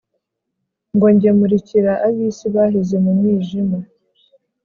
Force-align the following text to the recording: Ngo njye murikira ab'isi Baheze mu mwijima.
Ngo 0.93 1.07
njye 1.13 1.29
murikira 1.37 1.93
ab'isi 2.07 2.45
Baheze 2.55 2.95
mu 3.03 3.11
mwijima. 3.17 3.77